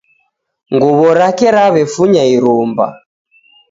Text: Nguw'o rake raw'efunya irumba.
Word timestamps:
Nguw'o 0.73 1.09
rake 1.19 1.47
raw'efunya 1.55 2.23
irumba. 2.35 2.85